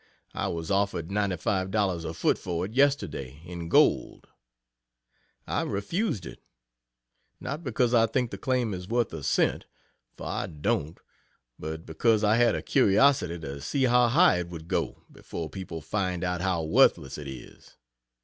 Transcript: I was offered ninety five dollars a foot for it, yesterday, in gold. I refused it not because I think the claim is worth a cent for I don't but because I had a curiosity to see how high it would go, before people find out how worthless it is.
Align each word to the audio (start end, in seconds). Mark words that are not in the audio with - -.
I 0.33 0.47
was 0.47 0.71
offered 0.71 1.11
ninety 1.11 1.35
five 1.37 1.69
dollars 1.69 2.05
a 2.05 2.15
foot 2.15 2.39
for 2.39 2.65
it, 2.65 2.73
yesterday, 2.73 3.39
in 3.45 3.69
gold. 3.69 4.29
I 5.45 5.61
refused 5.61 6.25
it 6.25 6.41
not 7.39 7.63
because 7.63 7.93
I 7.93 8.07
think 8.07 8.31
the 8.31 8.39
claim 8.39 8.73
is 8.73 8.87
worth 8.87 9.13
a 9.13 9.21
cent 9.21 9.67
for 10.17 10.25
I 10.25 10.47
don't 10.47 10.99
but 11.59 11.85
because 11.85 12.23
I 12.23 12.37
had 12.37 12.55
a 12.55 12.63
curiosity 12.63 13.37
to 13.41 13.61
see 13.61 13.83
how 13.83 14.07
high 14.07 14.39
it 14.39 14.49
would 14.49 14.67
go, 14.67 15.03
before 15.11 15.51
people 15.51 15.81
find 15.81 16.23
out 16.23 16.41
how 16.41 16.63
worthless 16.63 17.19
it 17.19 17.27
is. 17.27 17.77